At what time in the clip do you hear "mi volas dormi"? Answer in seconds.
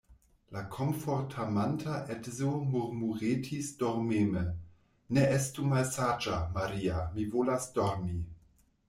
7.19-8.17